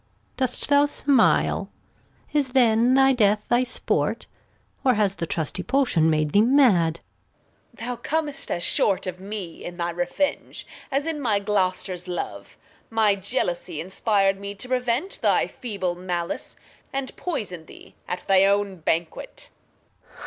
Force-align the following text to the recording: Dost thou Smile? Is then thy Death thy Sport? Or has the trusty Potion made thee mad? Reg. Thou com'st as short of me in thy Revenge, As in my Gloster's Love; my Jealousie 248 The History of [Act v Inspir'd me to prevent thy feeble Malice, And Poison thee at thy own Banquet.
Dost 0.35 0.67
thou 0.67 0.87
Smile? 0.87 1.69
Is 2.33 2.53
then 2.53 2.95
thy 2.95 3.13
Death 3.13 3.45
thy 3.49 3.63
Sport? 3.63 4.25
Or 4.83 4.95
has 4.95 5.13
the 5.13 5.27
trusty 5.27 5.61
Potion 5.61 6.09
made 6.09 6.31
thee 6.31 6.41
mad? 6.41 7.01
Reg. 7.73 7.81
Thou 7.85 7.95
com'st 7.97 8.49
as 8.49 8.63
short 8.63 9.05
of 9.05 9.19
me 9.19 9.63
in 9.63 9.77
thy 9.77 9.91
Revenge, 9.91 10.65
As 10.91 11.05
in 11.05 11.21
my 11.21 11.37
Gloster's 11.37 12.07
Love; 12.07 12.57
my 12.89 13.13
Jealousie 13.13 13.75
248 13.75 13.77
The 13.77 13.77
History 13.77 13.77
of 13.77 14.23
[Act 14.25 14.41
v 14.41 14.41
Inspir'd 14.41 14.41
me 14.41 14.55
to 14.55 14.67
prevent 14.67 15.21
thy 15.21 15.45
feeble 15.47 15.93
Malice, 15.93 16.55
And 16.91 17.15
Poison 17.15 17.65
thee 17.67 17.93
at 18.07 18.27
thy 18.27 18.45
own 18.45 18.77
Banquet. 18.77 19.51